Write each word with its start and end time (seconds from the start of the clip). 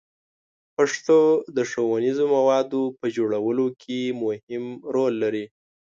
پښتو 0.75 1.19
د 1.57 1.57
ښوونیزو 1.69 2.25
موادو 2.35 2.83
په 2.99 3.05
جوړولو 3.15 3.65
کې 3.81 3.99
مهم 4.21 4.65
رول 4.95 5.13
لري. 5.23 5.45